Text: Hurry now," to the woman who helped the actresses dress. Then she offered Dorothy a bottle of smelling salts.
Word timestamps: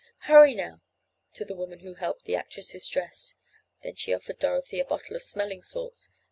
Hurry 0.21 0.55
now," 0.55 0.81
to 1.35 1.45
the 1.45 1.53
woman 1.53 1.81
who 1.81 1.93
helped 1.93 2.25
the 2.25 2.35
actresses 2.35 2.87
dress. 2.87 3.35
Then 3.83 3.97
she 3.97 4.15
offered 4.15 4.39
Dorothy 4.39 4.79
a 4.79 4.83
bottle 4.85 5.15
of 5.15 5.21
smelling 5.21 5.61
salts. 5.61 6.09